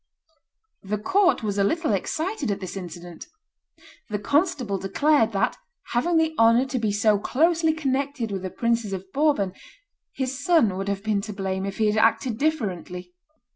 The 0.81 0.97
court 0.97 1.43
was 1.43 1.59
a 1.59 1.63
little 1.63 1.93
excited 1.93 2.49
at 2.49 2.59
this 2.59 2.75
incident. 2.75 3.27
The 4.09 4.17
constable 4.17 4.79
declared 4.79 5.31
that, 5.33 5.57
having 5.91 6.17
the 6.17 6.33
honor 6.39 6.65
to 6.65 6.79
be 6.79 6.91
so 6.91 7.19
closely 7.19 7.71
connected 7.71 8.31
with 8.31 8.41
the 8.41 8.49
princes 8.49 8.93
of 8.93 9.11
Bourbon, 9.13 9.53
his 10.11 10.43
son 10.43 10.75
would 10.75 10.87
have 10.87 11.03
been 11.03 11.21
to 11.21 11.33
blame 11.33 11.67
if 11.67 11.77
he 11.77 11.85
had 11.85 11.97
acted 12.03 12.39
differently. 12.39 13.13